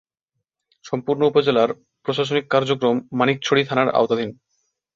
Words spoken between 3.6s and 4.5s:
থানার আওতাধীন।